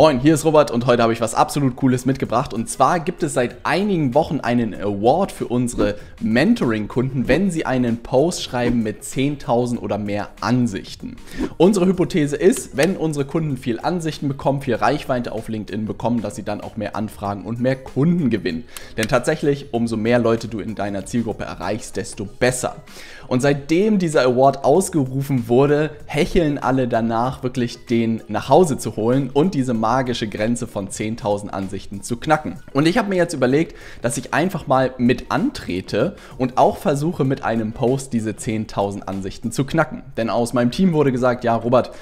[0.00, 2.54] Moin, hier ist Robert und heute habe ich was absolut Cooles mitgebracht.
[2.54, 7.98] Und zwar gibt es seit einigen Wochen einen Award für unsere Mentoring-Kunden, wenn sie einen
[7.98, 11.16] Post schreiben mit 10.000 oder mehr Ansichten.
[11.58, 16.34] Unsere Hypothese ist, wenn unsere Kunden viel Ansichten bekommen, viel Reichweite auf LinkedIn bekommen, dass
[16.34, 18.64] sie dann auch mehr Anfragen und mehr Kunden gewinnen.
[18.96, 22.76] Denn tatsächlich, umso mehr Leute du in deiner Zielgruppe erreichst, desto besser.
[23.30, 29.30] Und seitdem dieser Award ausgerufen wurde, hecheln alle danach, wirklich den nach Hause zu holen
[29.32, 32.56] und diese magische Grenze von 10.000 Ansichten zu knacken.
[32.72, 37.22] Und ich habe mir jetzt überlegt, dass ich einfach mal mit antrete und auch versuche
[37.22, 40.02] mit einem Post diese 10.000 Ansichten zu knacken.
[40.16, 41.92] Denn aus meinem Team wurde gesagt, ja Robert,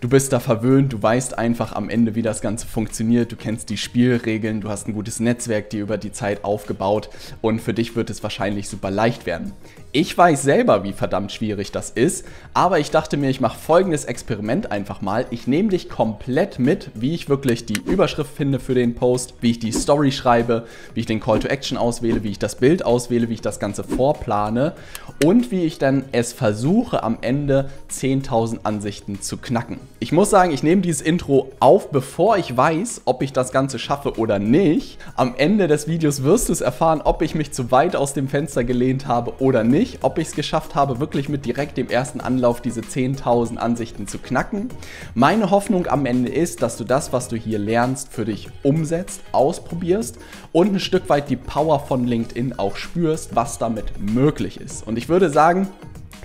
[0.00, 3.70] du bist da verwöhnt, du weißt einfach am Ende, wie das Ganze funktioniert, du kennst
[3.70, 7.08] die Spielregeln, du hast ein gutes Netzwerk dir über die Zeit aufgebaut
[7.40, 9.52] und für dich wird es wahrscheinlich super leicht werden.
[9.94, 12.24] Ich weiß selber, wie verdammt schwierig das ist,
[12.54, 15.26] aber ich dachte mir, ich mache folgendes Experiment einfach mal.
[15.28, 19.50] Ich nehme dich komplett mit, wie ich wirklich die Überschrift finde für den Post, wie
[19.50, 22.86] ich die Story schreibe, wie ich den Call to Action auswähle, wie ich das Bild
[22.86, 24.72] auswähle, wie ich das Ganze vorplane
[25.22, 29.78] und wie ich dann es versuche, am Ende 10.000 Ansichten zu knacken.
[29.98, 33.78] Ich muss sagen, ich nehme dieses Intro auf, bevor ich weiß, ob ich das Ganze
[33.78, 34.96] schaffe oder nicht.
[35.16, 38.28] Am Ende des Videos wirst du es erfahren, ob ich mich zu weit aus dem
[38.28, 39.81] Fenster gelehnt habe oder nicht.
[40.02, 44.18] Ob ich es geschafft habe, wirklich mit direkt dem ersten Anlauf diese 10.000 Ansichten zu
[44.18, 44.68] knacken.
[45.14, 49.20] Meine Hoffnung am Ende ist, dass du das, was du hier lernst, für dich umsetzt,
[49.32, 50.18] ausprobierst
[50.52, 54.86] und ein Stück weit die Power von LinkedIn auch spürst, was damit möglich ist.
[54.86, 55.68] Und ich würde sagen,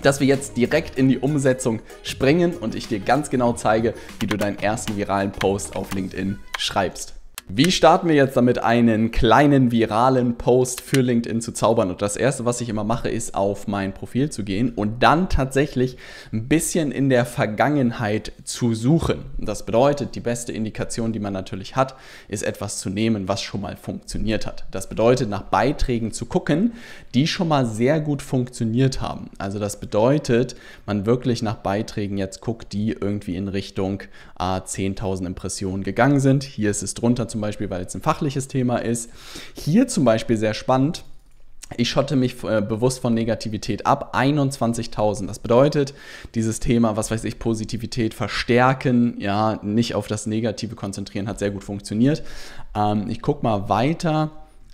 [0.02, 4.26] dass wir jetzt direkt in die Umsetzung springen und ich dir ganz genau zeige, wie
[4.26, 7.17] du deinen ersten viralen Post auf LinkedIn schreibst.
[7.50, 11.88] Wie starten wir jetzt damit, einen kleinen viralen Post für LinkedIn zu zaubern?
[11.88, 15.30] Und das erste, was ich immer mache, ist auf mein Profil zu gehen und dann
[15.30, 15.96] tatsächlich
[16.30, 19.24] ein bisschen in der Vergangenheit zu suchen.
[19.38, 21.94] Das bedeutet, die beste Indikation, die man natürlich hat,
[22.28, 24.66] ist etwas zu nehmen, was schon mal funktioniert hat.
[24.70, 26.74] Das bedeutet, nach Beiträgen zu gucken,
[27.14, 29.30] die schon mal sehr gut funktioniert haben.
[29.38, 30.54] Also das bedeutet,
[30.84, 34.02] man wirklich nach Beiträgen jetzt guckt, die irgendwie in Richtung
[34.38, 36.44] äh, 10.000 Impressionen gegangen sind.
[36.44, 39.10] Hier ist es drunter zum zum Beispiel, weil es ein fachliches Thema ist.
[39.54, 41.04] Hier zum Beispiel sehr spannend.
[41.76, 44.16] Ich schotte mich äh, bewusst von Negativität ab.
[44.16, 45.26] 21.000.
[45.28, 45.94] Das bedeutet,
[46.34, 51.52] dieses Thema, was weiß ich, Positivität verstärken, ja, nicht auf das Negative konzentrieren, hat sehr
[51.52, 52.24] gut funktioniert.
[52.74, 54.30] Ähm, ich gucke mal weiter.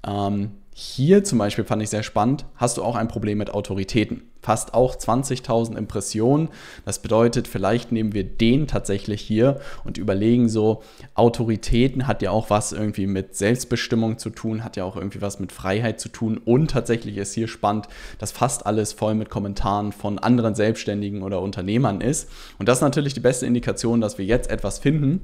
[0.06, 4.24] Ähm, hier zum Beispiel fand ich sehr spannend, hast du auch ein Problem mit Autoritäten.
[4.42, 6.48] Fast auch 20.000 Impressionen.
[6.84, 10.82] Das bedeutet, vielleicht nehmen wir den tatsächlich hier und überlegen so,
[11.14, 15.38] Autoritäten hat ja auch was irgendwie mit Selbstbestimmung zu tun, hat ja auch irgendwie was
[15.38, 16.38] mit Freiheit zu tun.
[16.44, 17.86] Und tatsächlich ist hier spannend,
[18.18, 22.28] dass fast alles voll mit Kommentaren von anderen Selbstständigen oder Unternehmern ist.
[22.58, 25.20] Und das ist natürlich die beste Indikation, dass wir jetzt etwas finden,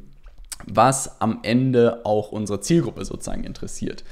[0.66, 4.04] was am Ende auch unsere Zielgruppe sozusagen interessiert.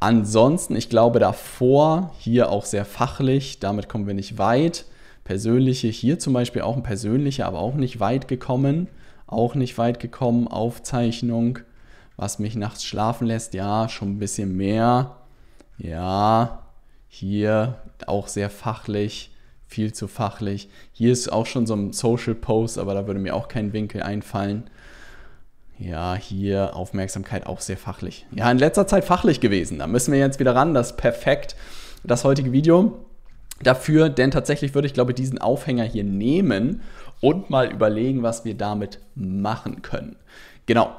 [0.00, 4.84] Ansonsten, ich glaube davor hier auch sehr fachlich, damit kommen wir nicht weit.
[5.24, 8.88] Persönliche, hier zum Beispiel auch ein persönlicher, aber auch nicht weit gekommen.
[9.26, 10.48] Auch nicht weit gekommen.
[10.48, 11.58] Aufzeichnung,
[12.16, 15.16] was mich nachts schlafen lässt, ja, schon ein bisschen mehr.
[15.76, 16.62] Ja,
[17.08, 17.76] hier
[18.06, 19.30] auch sehr fachlich,
[19.66, 20.70] viel zu fachlich.
[20.92, 24.02] Hier ist auch schon so ein Social Post, aber da würde mir auch kein Winkel
[24.02, 24.70] einfallen.
[25.78, 28.26] Ja, hier Aufmerksamkeit auch sehr fachlich.
[28.32, 29.78] Ja, in letzter Zeit fachlich gewesen.
[29.78, 30.74] Da müssen wir jetzt wieder ran.
[30.74, 31.54] Das ist perfekt,
[32.02, 33.04] das heutige Video
[33.62, 36.82] dafür, denn tatsächlich würde ich, glaube ich, diesen Aufhänger hier nehmen
[37.20, 40.16] und mal überlegen, was wir damit machen können.
[40.66, 40.90] Genau,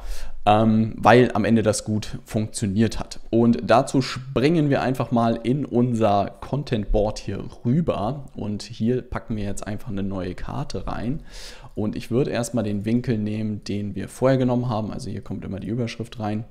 [0.45, 3.19] ähm, weil am Ende das gut funktioniert hat.
[3.29, 9.35] Und dazu springen wir einfach mal in unser Content Board hier rüber und hier packen
[9.35, 11.21] wir jetzt einfach eine neue Karte rein.
[11.79, 14.91] Und ich würde erstmal den Winkel nehmen, den wir vorher genommen haben.
[14.91, 16.43] Also hier kommt immer die Überschrift rein.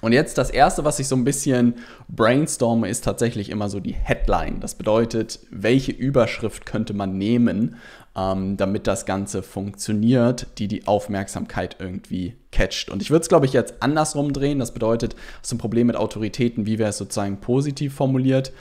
[0.00, 1.76] Und jetzt das erste, was ich so ein bisschen
[2.08, 4.60] brainstorme, ist tatsächlich immer so die Headline.
[4.60, 7.76] Das bedeutet, welche Überschrift könnte man nehmen,
[8.14, 12.90] ähm, damit das Ganze funktioniert, die die Aufmerksamkeit irgendwie catcht.
[12.90, 14.58] Und ich würde es, glaube ich, jetzt andersrum drehen.
[14.58, 18.52] Das bedeutet, hast du ein Problem mit Autoritäten, wie wäre es sozusagen positiv formuliert?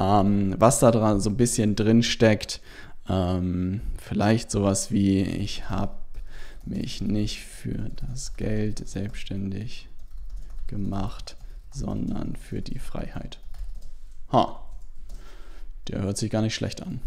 [0.00, 2.60] Ähm, was da dran so ein bisschen drin steckt,
[3.08, 5.94] ähm, vielleicht sowas wie, ich habe
[6.64, 9.88] mich nicht für das Geld selbstständig
[10.66, 11.36] gemacht,
[11.72, 13.40] sondern für die Freiheit.
[14.30, 14.62] Ha,
[15.88, 17.00] der hört sich gar nicht schlecht an.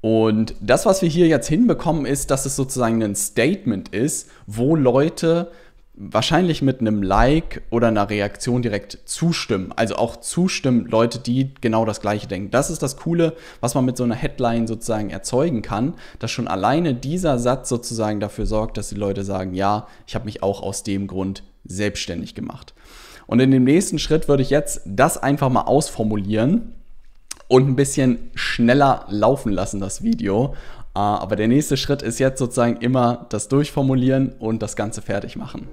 [0.00, 4.76] Und das, was wir hier jetzt hinbekommen, ist, dass es sozusagen ein Statement ist, wo
[4.76, 5.50] Leute
[5.96, 9.72] wahrscheinlich mit einem Like oder einer Reaktion direkt zustimmen.
[9.74, 12.50] Also auch zustimmen Leute, die genau das Gleiche denken.
[12.50, 16.48] Das ist das Coole, was man mit so einer Headline sozusagen erzeugen kann, dass schon
[16.48, 20.62] alleine dieser Satz sozusagen dafür sorgt, dass die Leute sagen, ja, ich habe mich auch
[20.62, 22.74] aus dem Grund selbstständig gemacht.
[23.26, 26.74] Und in dem nächsten Schritt würde ich jetzt das einfach mal ausformulieren
[27.48, 30.54] und ein bisschen schneller laufen lassen, das Video.
[30.94, 35.36] Ah, aber der nächste Schritt ist jetzt sozusagen immer das Durchformulieren und das Ganze fertig
[35.36, 35.68] machen.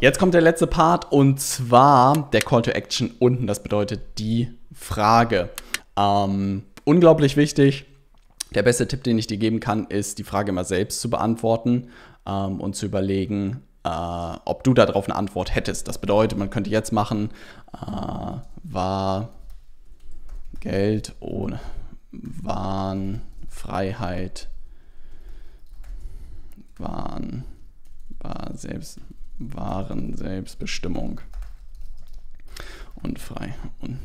[0.00, 3.48] Jetzt kommt der letzte Part und zwar der Call to Action unten.
[3.48, 5.50] Das bedeutet die Frage.
[5.96, 7.84] Ähm, unglaublich wichtig.
[8.54, 11.88] Der beste Tipp, den ich dir geben kann, ist, die Frage immer selbst zu beantworten
[12.26, 13.88] ähm, und zu überlegen, äh,
[14.44, 15.88] ob du darauf eine Antwort hättest.
[15.88, 17.30] Das bedeutet, man könnte jetzt machen,
[17.74, 19.30] äh, war
[20.60, 21.58] Geld ohne
[22.12, 24.48] Wahn, Freiheit,
[26.76, 27.42] Wahn,
[28.20, 29.00] war selbst,
[29.38, 31.20] waren Selbstbestimmung
[32.94, 33.98] und frei und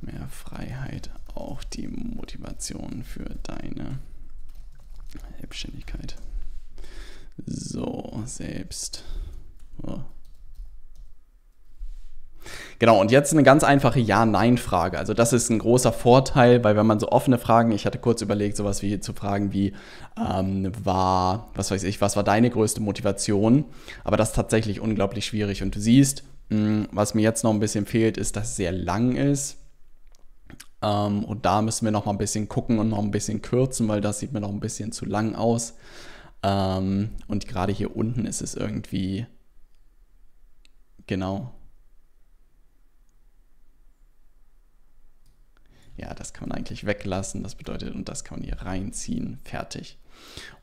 [0.00, 3.98] mehr Freiheit auch die Motivation für deine
[5.38, 6.16] Selbstständigkeit.
[7.44, 9.04] So, selbst.
[9.82, 10.00] Oh.
[12.78, 14.98] Genau, und jetzt eine ganz einfache Ja-Nein-Frage.
[14.98, 18.20] Also das ist ein großer Vorteil, weil wenn man so offene Fragen, ich hatte kurz
[18.20, 19.72] überlegt, sowas wie zu fragen wie,
[20.18, 23.64] ähm, war, was weiß ich, was war deine größte Motivation?
[24.04, 25.62] Aber das ist tatsächlich unglaublich schwierig.
[25.62, 28.56] Und du siehst, mh, hm, was mir jetzt noch ein bisschen fehlt, ist, dass es
[28.56, 29.56] sehr lang ist.
[30.82, 33.88] Ähm, und da müssen wir noch mal ein bisschen gucken und noch ein bisschen kürzen,
[33.88, 35.74] weil das sieht mir noch ein bisschen zu lang aus.
[36.42, 39.26] Ähm, und gerade hier unten ist es irgendwie
[41.06, 41.55] genau.
[45.96, 47.42] Ja, das kann man eigentlich weglassen.
[47.42, 49.38] Das bedeutet, und das kann man hier reinziehen.
[49.44, 49.98] Fertig.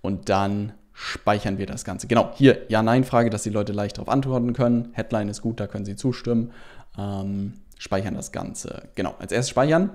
[0.01, 2.07] Und dann speichern wir das Ganze.
[2.07, 4.89] Genau, hier Ja-Nein-Frage, dass die Leute leicht darauf antworten können.
[4.94, 6.51] Headline ist gut, da können sie zustimmen.
[6.97, 8.89] Ähm, speichern das Ganze.
[8.95, 9.89] Genau, als erstes speichern.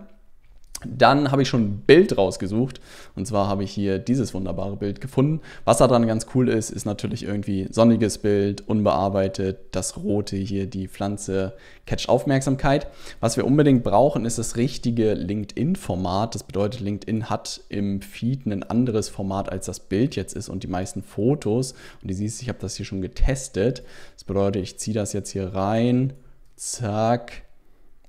[0.87, 2.81] Dann habe ich schon ein Bild rausgesucht
[3.17, 5.41] und zwar habe ich hier dieses wunderbare Bild gefunden.
[5.65, 10.87] Was daran ganz cool ist, ist natürlich irgendwie sonniges Bild, unbearbeitet, das rote hier, die
[10.87, 11.55] Pflanze
[11.85, 12.87] catcht Aufmerksamkeit.
[13.19, 16.37] Was wir unbedingt brauchen, ist das richtige LinkedIn-Format.
[16.37, 20.63] Das bedeutet, LinkedIn hat im Feed ein anderes Format, als das Bild jetzt ist und
[20.63, 21.73] die meisten Fotos.
[22.03, 23.83] Und du siehst, ich habe das hier schon getestet.
[24.15, 26.13] Das bedeutet, ich ziehe das jetzt hier rein,
[26.55, 27.43] zack,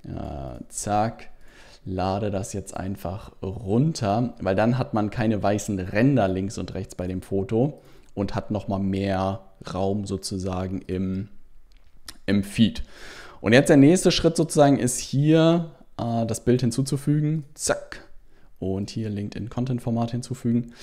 [0.04, 1.30] ja, zack
[1.84, 6.94] lade das jetzt einfach runter, weil dann hat man keine weißen Ränder links und rechts
[6.94, 7.80] bei dem Foto
[8.14, 9.40] und hat nochmal mehr
[9.72, 11.28] Raum sozusagen im,
[12.26, 12.82] im Feed.
[13.40, 17.44] Und jetzt der nächste Schritt sozusagen ist hier äh, das Bild hinzuzufügen.
[17.54, 18.06] Zack.
[18.58, 20.74] Und hier LinkedIn Content Format hinzufügen.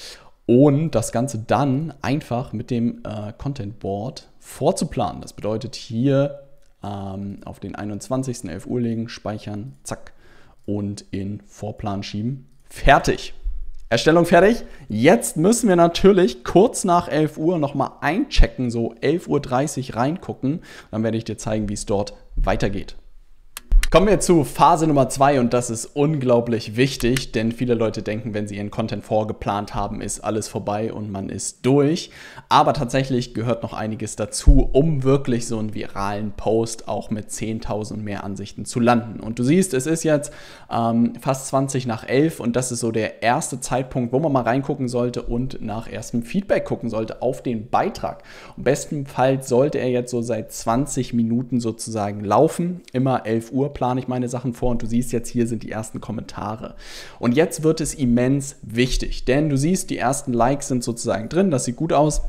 [0.47, 5.21] Und das Ganze dann einfach mit dem äh, Content Board vorzuplanen.
[5.21, 6.39] Das bedeutet hier
[6.83, 8.45] ähm, auf den 21.
[8.45, 10.13] 11 Uhr legen, speichern, zack,
[10.67, 12.45] und in Vorplan schieben.
[12.69, 13.33] Fertig.
[13.89, 14.65] Erstellung fertig.
[14.89, 20.61] Jetzt müssen wir natürlich kurz nach 11 Uhr nochmal einchecken, so 11.30 Uhr reingucken.
[20.91, 22.97] Dann werde ich dir zeigen, wie es dort weitergeht.
[23.89, 28.33] Kommen wir zu Phase Nummer zwei und das ist unglaublich wichtig, denn viele Leute denken,
[28.33, 32.11] wenn sie ihren Content vorgeplant haben, ist alles vorbei und man ist durch.
[32.49, 37.95] Aber tatsächlich gehört noch einiges dazu, um wirklich so einen viralen Post auch mit 10.000
[37.95, 39.21] mehr Ansichten zu landen.
[39.21, 40.33] Und du siehst, es ist jetzt
[40.69, 44.43] ähm, fast 20 nach 11 und das ist so der erste Zeitpunkt, wo man mal
[44.43, 48.23] reingucken sollte und nach erstem Feedback gucken sollte auf den Beitrag.
[48.57, 53.77] Im besten Fall sollte er jetzt so seit 20 Minuten sozusagen laufen, immer 11 Uhr
[53.87, 56.75] plane ich meine Sachen vor und du siehst jetzt hier sind die ersten Kommentare.
[57.19, 61.51] Und jetzt wird es immens wichtig, denn du siehst, die ersten Likes sind sozusagen drin,
[61.51, 62.21] das sieht gut aus.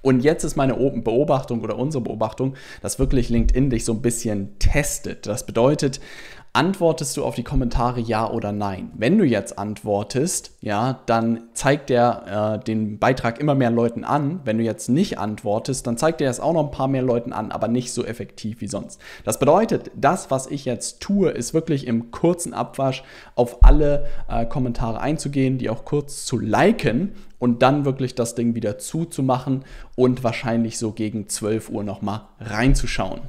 [0.00, 4.58] Und jetzt ist meine Beobachtung oder unsere Beobachtung, dass wirklich LinkedIn dich so ein bisschen
[4.58, 5.26] testet.
[5.26, 6.00] Das bedeutet,
[6.56, 8.90] antwortest du auf die Kommentare ja oder nein.
[8.94, 14.40] Wenn du jetzt antwortest, ja, dann zeigt er äh, den Beitrag immer mehr Leuten an.
[14.44, 17.34] Wenn du jetzt nicht antwortest, dann zeigt er es auch noch ein paar mehr Leuten
[17.34, 18.98] an, aber nicht so effektiv wie sonst.
[19.22, 24.46] Das bedeutet, das, was ich jetzt tue, ist wirklich im kurzen Abwasch auf alle äh,
[24.46, 30.24] Kommentare einzugehen, die auch kurz zu liken und dann wirklich das Ding wieder zuzumachen und
[30.24, 33.20] wahrscheinlich so gegen 12 Uhr nochmal reinzuschauen.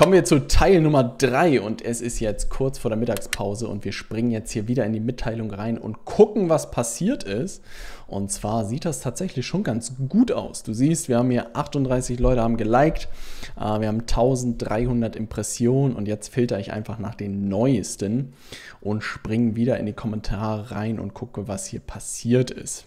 [0.00, 3.84] Kommen wir zu Teil Nummer 3 und es ist jetzt kurz vor der Mittagspause und
[3.84, 7.62] wir springen jetzt hier wieder in die Mitteilung rein und gucken, was passiert ist.
[8.06, 10.62] Und zwar sieht das tatsächlich schon ganz gut aus.
[10.62, 13.10] Du siehst, wir haben hier 38 Leute haben geliked,
[13.58, 18.32] äh, wir haben 1300 Impressionen und jetzt filter ich einfach nach den neuesten
[18.80, 22.86] und springe wieder in die Kommentare rein und gucke, was hier passiert ist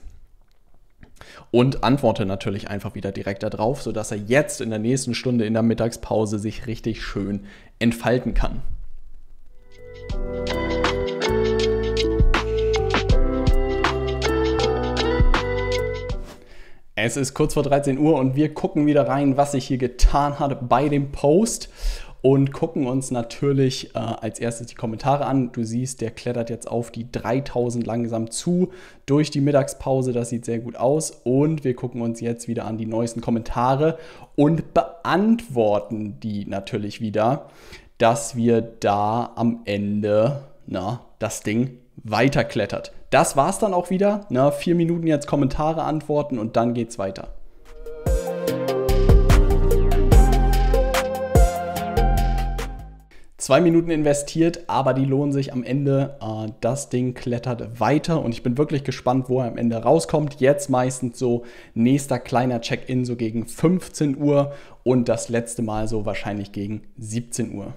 [1.52, 5.54] und antworte natürlich einfach wieder direkt darauf, sodass er jetzt in der nächsten Stunde in
[5.54, 7.46] der Mittagspause sich richtig schön
[7.80, 8.62] entfalten kann.
[16.96, 20.40] Es ist kurz vor 13 Uhr und wir gucken wieder rein, was sich hier getan
[20.40, 21.70] hat bei dem Post
[22.24, 25.52] und gucken uns natürlich äh, als erstes die Kommentare an.
[25.52, 28.72] Du siehst, der klettert jetzt auf die 3000 langsam zu
[29.06, 30.14] durch die Mittagspause.
[30.14, 31.12] Das sieht sehr gut aus.
[31.26, 33.98] Und wir gucken uns jetzt wieder an die neuesten Kommentare
[34.38, 37.50] und beantworten die natürlich wieder,
[37.98, 42.94] dass wir da am Ende na, das Ding weiterklettert.
[43.10, 44.28] Das war's dann auch wieder.
[44.30, 47.34] Na, vier Minuten jetzt Kommentare antworten und dann geht's weiter.
[53.44, 56.16] Zwei Minuten investiert, aber die lohnen sich am Ende.
[56.22, 60.40] Äh, das Ding klettert weiter und ich bin wirklich gespannt, wo er am Ende rauskommt.
[60.40, 66.06] Jetzt meistens so nächster kleiner Check-in so gegen 15 Uhr und das letzte Mal so
[66.06, 67.74] wahrscheinlich gegen 17 Uhr.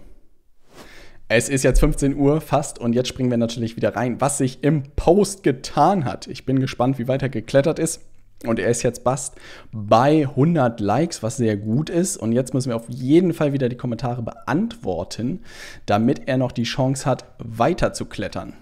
[1.26, 4.62] Es ist jetzt 15 Uhr fast und jetzt springen wir natürlich wieder rein, was sich
[4.62, 6.28] im Post getan hat.
[6.28, 8.02] Ich bin gespannt, wie weit er geklettert ist.
[8.44, 9.34] Und er ist jetzt bast
[9.72, 12.16] bei 100 Likes, was sehr gut ist.
[12.16, 15.40] Und jetzt müssen wir auf jeden Fall wieder die Kommentare beantworten,
[15.86, 18.52] damit er noch die Chance hat, weiter zu klettern.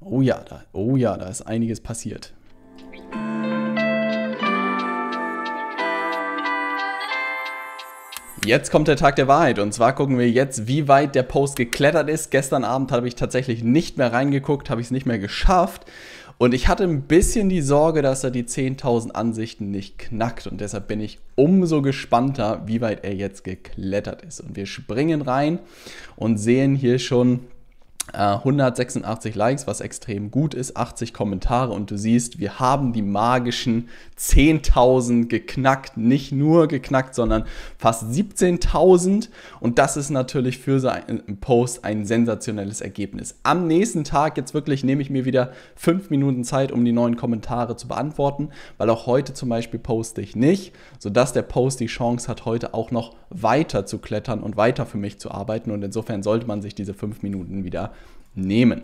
[0.00, 2.32] Oh ja, da, oh ja, da ist einiges passiert.
[8.42, 11.56] Jetzt kommt der Tag der Wahrheit und zwar gucken wir jetzt, wie weit der Post
[11.56, 12.30] geklettert ist.
[12.30, 15.84] Gestern Abend habe ich tatsächlich nicht mehr reingeguckt, habe ich es nicht mehr geschafft.
[16.42, 20.46] Und ich hatte ein bisschen die Sorge, dass er die 10.000 Ansichten nicht knackt.
[20.46, 24.40] Und deshalb bin ich umso gespannter, wie weit er jetzt geklettert ist.
[24.40, 25.58] Und wir springen rein
[26.16, 27.40] und sehen hier schon
[28.12, 33.02] 186 äh, Likes, was extrem gut ist, 80 Kommentare und du siehst, wir haben die
[33.02, 33.88] magischen
[34.18, 37.44] 10.000 geknackt, nicht nur geknackt, sondern
[37.78, 39.28] fast 17.000
[39.60, 43.36] und das ist natürlich für so einen Post ein sensationelles Ergebnis.
[43.42, 47.16] Am nächsten Tag jetzt wirklich nehme ich mir wieder 5 Minuten Zeit, um die neuen
[47.16, 51.86] Kommentare zu beantworten, weil auch heute zum Beispiel poste ich nicht, sodass der Post die
[51.86, 55.70] Chance hat, heute auch noch weiter zu klettern und weiter für mich zu arbeiten.
[55.70, 57.92] Und insofern sollte man sich diese 5 Minuten wieder
[58.34, 58.82] nehmen.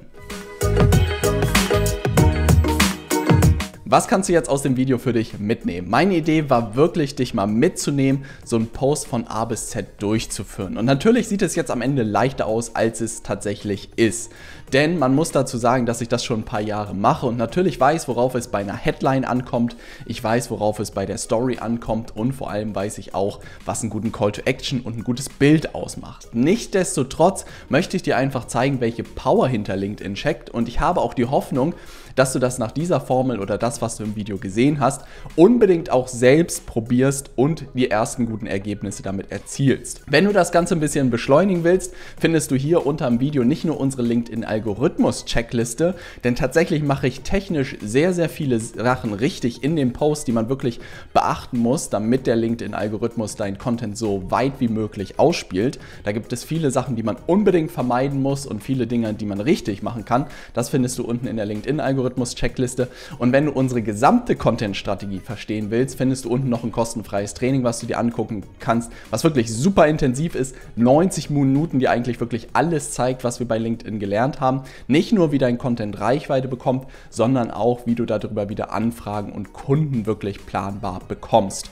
[3.88, 5.88] Was kannst du jetzt aus dem Video für dich mitnehmen?
[5.88, 10.76] Meine Idee war wirklich, dich mal mitzunehmen, so einen Post von A bis Z durchzuführen.
[10.76, 14.32] Und natürlich sieht es jetzt am Ende leichter aus, als es tatsächlich ist.
[14.72, 17.78] Denn man muss dazu sagen, dass ich das schon ein paar Jahre mache und natürlich
[17.78, 19.76] weiß, worauf es bei einer Headline ankommt.
[20.04, 23.82] Ich weiß, worauf es bei der Story ankommt und vor allem weiß ich auch, was
[23.82, 26.30] einen guten Call to Action und ein gutes Bild ausmacht.
[26.32, 31.14] Nichtsdestotrotz möchte ich dir einfach zeigen, welche Power hinter LinkedIn checkt und ich habe auch
[31.14, 31.76] die Hoffnung,
[32.16, 35.02] dass du das nach dieser Formel oder das, was du im Video gesehen hast,
[35.36, 40.00] unbedingt auch selbst probierst und die ersten guten Ergebnisse damit erzielst.
[40.08, 43.64] Wenn du das Ganze ein bisschen beschleunigen willst, findest du hier unter dem Video nicht
[43.64, 45.94] nur unsere LinkedIn-Algorithmus-Checkliste,
[46.24, 50.48] denn tatsächlich mache ich technisch sehr, sehr viele Sachen richtig in dem Post, die man
[50.48, 50.80] wirklich
[51.12, 55.78] beachten muss, damit der LinkedIn-Algorithmus dein Content so weit wie möglich ausspielt.
[56.04, 59.40] Da gibt es viele Sachen, die man unbedingt vermeiden muss und viele Dinge, die man
[59.40, 60.26] richtig machen kann.
[60.54, 62.88] Das findest du unten in der LinkedIn-Algorithmus Algorithmus-Checkliste.
[63.18, 67.64] Und wenn du unsere gesamte Content-Strategie verstehen willst, findest du unten noch ein kostenfreies Training,
[67.64, 70.54] was du dir angucken kannst, was wirklich super intensiv ist.
[70.76, 74.62] 90 Minuten, die eigentlich wirklich alles zeigt, was wir bei LinkedIn gelernt haben.
[74.86, 79.52] Nicht nur, wie dein Content Reichweite bekommt, sondern auch, wie du darüber wieder Anfragen und
[79.52, 81.70] Kunden wirklich planbar bekommst.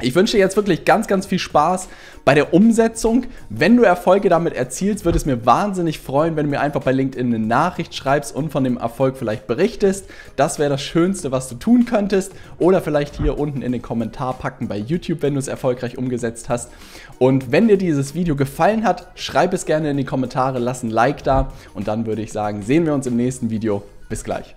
[0.00, 1.88] Ich wünsche dir jetzt wirklich ganz, ganz viel Spaß
[2.24, 3.26] bei der Umsetzung.
[3.48, 6.92] Wenn du Erfolge damit erzielst, würde es mir wahnsinnig freuen, wenn du mir einfach bei
[6.92, 10.06] LinkedIn eine Nachricht schreibst und von dem Erfolg vielleicht berichtest.
[10.36, 12.32] Das wäre das Schönste, was du tun könntest.
[12.58, 16.48] Oder vielleicht hier unten in den Kommentar packen bei YouTube, wenn du es erfolgreich umgesetzt
[16.48, 16.70] hast.
[17.18, 20.90] Und wenn dir dieses Video gefallen hat, schreib es gerne in die Kommentare, lass ein
[20.90, 23.82] Like da und dann würde ich sagen, sehen wir uns im nächsten Video.
[24.08, 24.54] Bis gleich.